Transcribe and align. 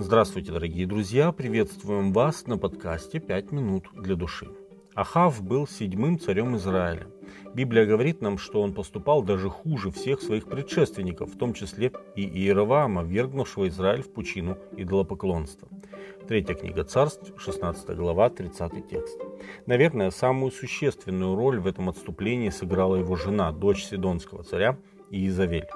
Здравствуйте, 0.00 0.52
дорогие 0.52 0.86
друзья! 0.86 1.32
Приветствуем 1.32 2.12
вас 2.12 2.46
на 2.46 2.56
подкасте 2.56 3.18
«Пять 3.18 3.50
минут 3.50 3.88
для 3.94 4.14
души». 4.14 4.46
Ахав 4.94 5.42
был 5.42 5.66
седьмым 5.66 6.20
царем 6.20 6.56
Израиля. 6.56 7.08
Библия 7.52 7.84
говорит 7.84 8.22
нам, 8.22 8.38
что 8.38 8.62
он 8.62 8.74
поступал 8.74 9.24
даже 9.24 9.50
хуже 9.50 9.90
всех 9.90 10.22
своих 10.22 10.46
предшественников, 10.46 11.34
в 11.34 11.36
том 11.36 11.52
числе 11.52 11.90
и 12.14 12.22
Иероваама, 12.24 13.02
вергнувшего 13.02 13.66
Израиль 13.66 14.02
в 14.02 14.12
пучину 14.12 14.56
идолопоклонства. 14.76 15.66
Третья 16.28 16.54
книга 16.54 16.84
царств, 16.84 17.32
16 17.36 17.96
глава, 17.96 18.30
30 18.30 18.88
текст. 18.88 19.18
Наверное, 19.66 20.12
самую 20.12 20.52
существенную 20.52 21.34
роль 21.34 21.58
в 21.58 21.66
этом 21.66 21.88
отступлении 21.88 22.50
сыграла 22.50 22.94
его 22.94 23.16
жена, 23.16 23.50
дочь 23.50 23.84
Сидонского 23.84 24.44
царя 24.44 24.78
Иезавель. 25.10 25.66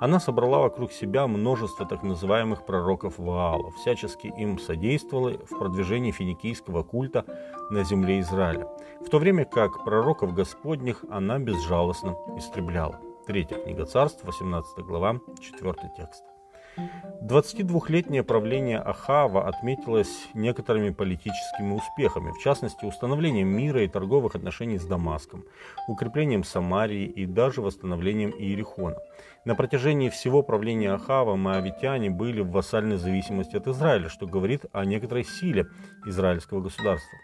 Она 0.00 0.20
собрала 0.20 0.58
вокруг 0.58 0.92
себя 0.92 1.26
множество 1.26 1.86
так 1.86 2.02
называемых 2.02 2.64
пророков 2.64 3.18
Ваала, 3.18 3.70
всячески 3.72 4.26
им 4.26 4.58
содействовала 4.58 5.32
в 5.32 5.58
продвижении 5.58 6.10
финикийского 6.10 6.82
культа 6.82 7.24
на 7.70 7.84
земле 7.84 8.20
Израиля, 8.20 8.68
в 9.00 9.08
то 9.08 9.18
время 9.18 9.44
как 9.44 9.84
пророков 9.84 10.34
Господних 10.34 11.04
она 11.10 11.38
безжалостно 11.38 12.16
истребляла. 12.36 12.98
Третья 13.26 13.56
книга 13.56 13.84
царств, 13.84 14.24
18 14.24 14.78
глава, 14.84 15.20
4 15.40 15.74
текст. 15.96 16.24
22-летнее 17.22 18.22
правление 18.22 18.78
Ахава 18.78 19.46
отметилось 19.46 20.28
некоторыми 20.34 20.90
политическими 20.90 21.74
успехами, 21.74 22.32
в 22.32 22.42
частности 22.42 22.84
установлением 22.84 23.48
мира 23.48 23.82
и 23.82 23.88
торговых 23.88 24.34
отношений 24.34 24.78
с 24.78 24.84
Дамаском, 24.84 25.44
укреплением 25.88 26.44
Самарии 26.44 27.04
и 27.04 27.26
даже 27.26 27.60
восстановлением 27.60 28.30
Иерихона. 28.30 28.96
На 29.44 29.54
протяжении 29.54 30.10
всего 30.10 30.42
правления 30.42 30.92
Ахава 30.92 31.36
моавитяне 31.36 32.10
были 32.10 32.40
в 32.40 32.50
вассальной 32.50 32.96
зависимости 32.96 33.56
от 33.56 33.66
Израиля, 33.68 34.08
что 34.08 34.26
говорит 34.26 34.66
о 34.72 34.84
некоторой 34.84 35.24
силе 35.24 35.66
израильского 36.06 36.60
государства. 36.60 37.18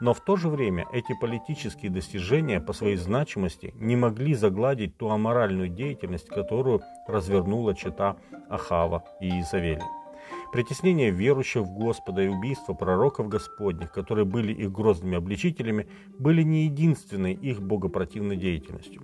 Но 0.00 0.14
в 0.14 0.20
то 0.20 0.36
же 0.36 0.48
время 0.48 0.86
эти 0.92 1.12
политические 1.18 1.90
достижения 1.90 2.60
по 2.60 2.72
своей 2.72 2.96
значимости 2.96 3.74
не 3.76 3.96
могли 3.96 4.34
загладить 4.34 4.96
ту 4.96 5.08
аморальную 5.10 5.68
деятельность, 5.68 6.28
которую 6.28 6.82
развернула 7.08 7.74
чета 7.74 8.16
Ахава 8.48 9.04
и 9.20 9.40
Изавели. 9.40 9.82
Притеснение 10.52 11.10
верующих 11.10 11.62
в 11.62 11.74
Господа 11.74 12.22
и 12.22 12.28
убийство 12.28 12.72
пророков 12.72 13.28
Господних, 13.28 13.92
которые 13.92 14.24
были 14.24 14.52
их 14.52 14.72
грозными 14.72 15.16
обличителями, 15.16 15.88
были 16.18 16.42
не 16.42 16.64
единственной 16.64 17.34
их 17.34 17.60
богопротивной 17.60 18.36
деятельностью. 18.36 19.02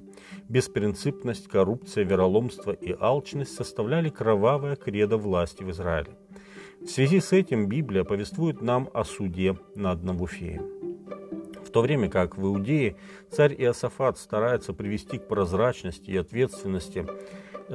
Беспринципность, 0.48 1.48
коррупция, 1.48 2.04
вероломство 2.04 2.70
и 2.72 2.94
алчность 2.98 3.54
составляли 3.54 4.08
кровавое 4.08 4.76
кредо 4.76 5.18
власти 5.18 5.62
в 5.62 5.70
Израиле. 5.70 6.12
В 6.80 6.86
связи 6.86 7.20
с 7.20 7.32
этим 7.32 7.68
Библия 7.68 8.04
повествует 8.04 8.62
нам 8.62 8.88
о 8.94 9.04
суде 9.04 9.56
над 9.74 10.02
Навуфеем 10.02 10.73
то 11.74 11.82
время 11.82 12.08
как 12.08 12.38
в 12.38 12.46
Иудее 12.46 12.94
царь 13.32 13.52
Иосафат 13.58 14.16
старается 14.16 14.72
привести 14.72 15.18
к 15.18 15.26
прозрачности 15.26 16.08
и 16.08 16.16
ответственности 16.16 17.04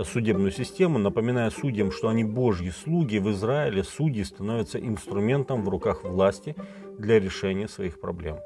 судебную 0.05 0.51
систему, 0.51 0.99
напоминая 0.99 1.49
судьям, 1.49 1.91
что 1.91 2.07
они 2.07 2.23
божьи 2.23 2.69
слуги, 2.69 3.17
в 3.17 3.29
Израиле 3.31 3.83
судьи 3.83 4.23
становятся 4.23 4.79
инструментом 4.79 5.65
в 5.65 5.69
руках 5.69 6.05
власти 6.05 6.55
для 6.97 7.19
решения 7.19 7.67
своих 7.67 7.99
проблем. 7.99 8.37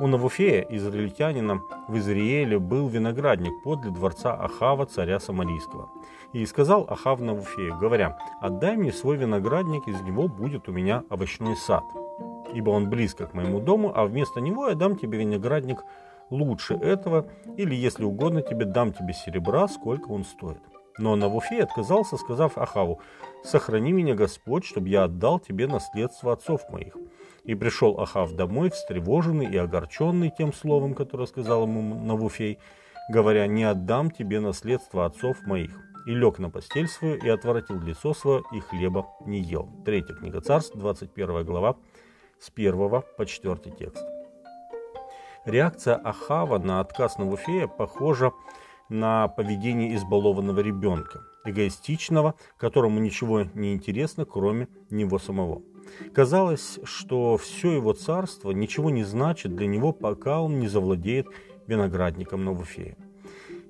У 0.00 0.06
Навуфея, 0.06 0.62
израильтянина, 0.70 1.60
в 1.86 1.98
Израиле 1.98 2.58
был 2.58 2.88
виноградник 2.88 3.52
подле 3.64 3.90
дворца 3.90 4.32
Ахава, 4.32 4.86
царя 4.86 5.20
Самарийского. 5.20 5.90
И 6.32 6.46
сказал 6.46 6.86
Ахав 6.88 7.20
Навуфею, 7.20 7.76
говоря, 7.76 8.16
«Отдай 8.40 8.78
мне 8.78 8.92
свой 8.92 9.18
виноградник, 9.18 9.86
из 9.86 10.00
него 10.00 10.28
будет 10.28 10.66
у 10.66 10.72
меня 10.72 11.02
овощной 11.10 11.56
сад» 11.56 11.84
ибо 12.54 12.70
он 12.70 12.88
близко 12.88 13.26
к 13.26 13.34
моему 13.34 13.60
дому, 13.60 13.92
а 13.94 14.04
вместо 14.06 14.40
него 14.40 14.68
я 14.68 14.74
дам 14.74 14.96
тебе 14.96 15.18
виноградник 15.18 15.84
лучше 16.30 16.74
этого, 16.74 17.26
или, 17.56 17.74
если 17.74 18.04
угодно 18.04 18.42
тебе, 18.42 18.64
дам 18.64 18.92
тебе 18.92 19.12
серебра, 19.12 19.68
сколько 19.68 20.08
он 20.10 20.24
стоит. 20.24 20.60
Но 20.98 21.14
Навуфей 21.14 21.62
отказался, 21.62 22.16
сказав 22.16 22.58
Ахаву, 22.58 23.00
«Сохрани 23.44 23.92
меня, 23.92 24.14
Господь, 24.14 24.64
чтобы 24.64 24.88
я 24.88 25.04
отдал 25.04 25.38
тебе 25.38 25.66
наследство 25.66 26.32
отцов 26.32 26.68
моих». 26.70 26.96
И 27.44 27.54
пришел 27.54 28.00
Ахав 28.00 28.32
домой, 28.32 28.70
встревоженный 28.70 29.46
и 29.46 29.56
огорченный 29.56 30.32
тем 30.36 30.52
словом, 30.52 30.94
которое 30.94 31.26
сказал 31.26 31.62
ему 31.62 31.94
Навуфей, 31.94 32.58
говоря, 33.08 33.46
«Не 33.46 33.64
отдам 33.64 34.10
тебе 34.10 34.40
наследство 34.40 35.06
отцов 35.06 35.46
моих». 35.46 35.70
И 36.06 36.10
лег 36.10 36.38
на 36.38 36.50
постель 36.50 36.88
свою, 36.88 37.16
и 37.16 37.28
отворотил 37.28 37.78
лицо 37.80 38.12
свое, 38.12 38.42
и 38.52 38.60
хлеба 38.60 39.06
не 39.24 39.40
ел. 39.40 39.68
Третья 39.84 40.14
книга 40.14 40.40
царств, 40.40 40.74
21 40.74 41.44
глава, 41.44 41.76
с 42.40 42.50
1 42.54 43.02
по 43.16 43.26
4 43.26 43.56
текст. 43.78 44.04
Реакция 45.44 45.96
Ахава 45.96 46.58
на 46.58 46.80
отказ 46.80 47.18
Навуфея 47.18 47.68
похожа 47.68 48.32
на 48.88 49.28
поведение 49.28 49.94
избалованного 49.96 50.60
ребенка, 50.60 51.22
эгоистичного, 51.44 52.34
которому 52.56 53.00
ничего 53.00 53.44
не 53.54 53.74
интересно, 53.74 54.24
кроме 54.24 54.68
него 54.90 55.18
самого. 55.18 55.62
Казалось, 56.12 56.78
что 56.84 57.36
все 57.38 57.72
его 57.72 57.92
царство 57.92 58.50
ничего 58.50 58.90
не 58.90 59.04
значит 59.04 59.54
для 59.56 59.66
него, 59.66 59.92
пока 59.92 60.40
он 60.40 60.58
не 60.58 60.68
завладеет 60.68 61.26
виноградником 61.66 62.44
Навуфея. 62.44 62.96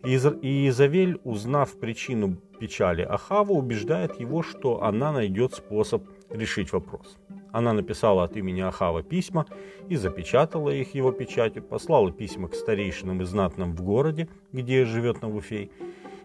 И 0.05 0.69
Изавель, 0.69 1.21
узнав 1.25 1.79
причину 1.79 2.37
печали 2.61 3.03
Ахава, 3.03 3.53
убеждает 3.53 4.21
его, 4.21 4.43
что 4.43 4.83
она 4.83 5.13
найдет 5.13 5.55
способ 5.55 6.05
решить 6.31 6.73
вопрос. 6.73 7.17
Она 7.53 7.73
написала 7.73 8.25
от 8.25 8.37
имени 8.37 8.61
Ахава 8.61 9.03
письма 9.03 9.47
и 9.89 9.97
запечатала 9.97 10.71
их 10.71 10.95
его 10.95 11.13
печатью, 11.13 11.63
послала 11.63 12.13
письма 12.13 12.49
к 12.49 12.55
старейшинам 12.55 13.23
и 13.23 13.25
знатным 13.25 13.75
в 13.75 13.83
городе, 13.83 14.29
где 14.53 14.85
живет 14.85 15.23
Навуфей. 15.23 15.71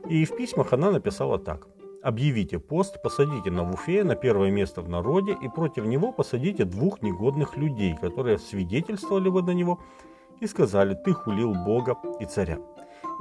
И 0.09 0.25
в 0.25 0.35
письмах 0.35 0.73
она 0.73 0.91
написала 0.91 1.39
так. 1.39 1.67
«Объявите 2.01 2.59
пост, 2.59 3.01
посадите 3.01 3.49
Навуфея 3.49 4.03
на 4.03 4.15
первое 4.15 4.51
место 4.51 4.81
в 4.81 4.89
народе 4.89 5.37
и 5.41 5.47
против 5.47 5.85
него 5.85 6.11
посадите 6.11 6.65
двух 6.65 7.01
негодных 7.01 7.55
людей, 7.55 7.95
которые 7.95 8.37
свидетельствовали 8.37 9.29
бы 9.29 9.41
на 9.41 9.51
него 9.51 9.79
и 10.41 10.47
сказали, 10.47 10.95
ты 10.95 11.13
хулил 11.13 11.53
Бога 11.53 11.95
и 12.19 12.25
царя. 12.25 12.59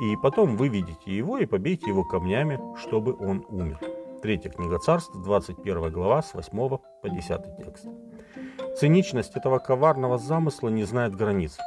И 0.01 0.17
потом 0.21 0.57
выведите 0.57 1.17
его 1.17 1.39
и 1.39 1.47
побейте 1.47 1.91
его 1.91 2.03
камнями, 2.03 2.59
чтобы 2.77 3.15
он 3.15 3.45
умер». 3.49 3.79
Третья 4.23 4.51
книга 4.51 4.79
царств, 4.79 5.15
21 5.15 5.93
глава, 5.93 6.23
с 6.23 6.35
8 6.35 6.79
по 7.03 7.11
10 7.11 7.57
текст. 7.59 7.87
Циничность 8.79 9.37
этого 9.37 9.59
коварного 9.59 10.19
замысла 10.19 10.69
не 10.69 10.85
знает 10.85 11.15
границ. 11.15 11.59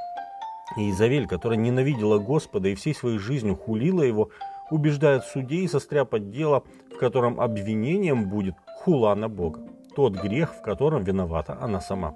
И 0.77 0.89
Изавель, 0.89 1.27
которая 1.27 1.59
ненавидела 1.59 2.17
Господа 2.17 2.69
и 2.69 2.75
всей 2.75 2.95
своей 2.95 3.19
жизнью 3.19 3.55
хулила 3.55 4.01
его, 4.01 4.29
убеждает 4.71 5.23
судей 5.25 5.67
состряпать 5.67 6.31
дело, 6.31 6.63
в 6.91 6.97
котором 6.97 7.39
обвинением 7.39 8.29
будет 8.29 8.55
хула 8.79 9.13
на 9.13 9.29
Бога, 9.29 9.61
тот 9.95 10.15
грех, 10.15 10.55
в 10.55 10.61
котором 10.61 11.03
виновата 11.03 11.57
она 11.61 11.81
сама. 11.81 12.15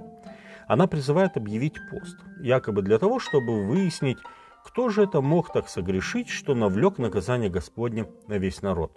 Она 0.68 0.88
призывает 0.88 1.38
объявить 1.38 1.76
пост, 1.92 2.18
якобы 2.42 2.82
для 2.82 2.98
того, 2.98 3.20
чтобы 3.20 3.66
выяснить, 3.66 4.18
кто 4.64 4.90
же 4.90 5.04
это 5.04 5.22
мог 5.22 5.52
так 5.52 5.70
согрешить, 5.70 6.30
что 6.30 6.56
навлек 6.56 6.98
наказание 6.98 7.50
Господне 7.50 8.08
на 8.28 8.38
весь 8.38 8.62
народ. 8.62 8.92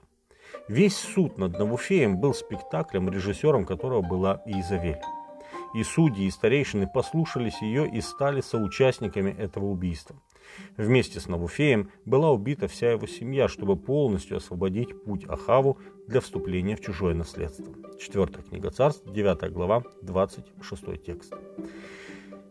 Весь 0.69 0.97
суд 0.97 1.39
над 1.39 1.59
Навуфеем 1.59 2.19
был 2.19 2.35
спектаклем, 2.35 3.11
режиссером 3.11 3.67
которого 3.67 4.03
была 4.03 4.43
Иезавель. 4.47 5.01
И 5.75 5.83
судьи, 5.85 6.27
и 6.27 6.31
старейшины 6.31 6.87
послушались 6.87 7.61
ее 7.63 7.89
и 7.89 8.01
стали 8.01 8.41
соучастниками 8.41 9.31
этого 9.31 9.67
убийства. 9.67 10.17
Вместе 10.77 11.21
с 11.21 11.29
Навуфеем 11.29 11.91
была 12.05 12.31
убита 12.31 12.69
вся 12.69 12.93
его 12.93 13.07
семья, 13.07 13.49
чтобы 13.49 13.77
полностью 13.77 14.37
освободить 14.37 15.03
путь 15.05 15.25
Ахаву 15.29 15.79
для 16.07 16.21
вступления 16.21 16.77
в 16.77 16.81
чужое 16.81 17.15
наследство. 17.15 17.73
Четвертая 17.99 18.43
книга 18.43 18.71
царств, 18.71 19.11
9 19.11 19.53
глава, 19.53 19.85
26 20.03 21.03
текст. 21.03 21.33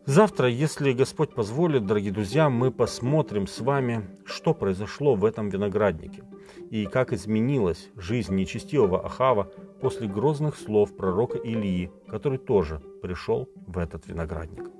Завтра, 0.05 0.47
если 0.47 0.93
Господь 0.93 1.35
позволит, 1.35 1.85
дорогие 1.85 2.11
друзья, 2.11 2.49
мы 2.49 2.71
посмотрим 2.71 3.45
с 3.45 3.59
вами, 3.59 4.09
что 4.25 4.55
произошло 4.55 5.13
в 5.13 5.23
этом 5.23 5.49
винограднике 5.49 6.23
и 6.71 6.87
как 6.87 7.13
изменилась 7.13 7.89
жизнь 7.95 8.33
нечестивого 8.33 9.05
Ахава 9.05 9.51
после 9.79 10.07
грозных 10.07 10.55
слов 10.55 10.95
пророка 10.95 11.37
Илии, 11.37 11.91
который 12.07 12.39
тоже 12.39 12.81
пришел 13.03 13.47
в 13.67 13.77
этот 13.77 14.07
виноградник. 14.07 14.71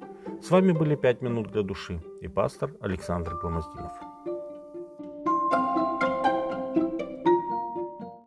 С 0.42 0.50
вами 0.50 0.72
были 0.72 0.96
«Пять 0.96 1.22
минут 1.22 1.52
для 1.52 1.62
души» 1.62 2.02
и 2.20 2.28
пастор 2.28 2.74
Александр 2.82 3.36
Гломоздинов. 3.36 4.11